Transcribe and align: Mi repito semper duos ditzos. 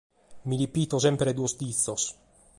Mi 0.47 0.55
repito 0.63 1.01
semper 1.05 1.29
duos 1.37 1.53
ditzos. 1.61 2.03